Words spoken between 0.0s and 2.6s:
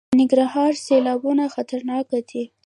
د ننګرهار سیلابونه خطرناک دي